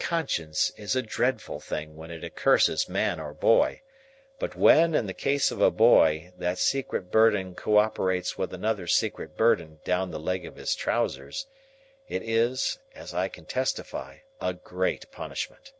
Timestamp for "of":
5.50-5.58, 10.44-10.56